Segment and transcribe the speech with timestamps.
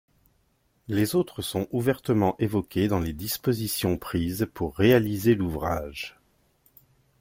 [0.87, 6.17] Les autres sont ouvertement évoqués dans les dispositions prises pour réaliser l’ouvrage.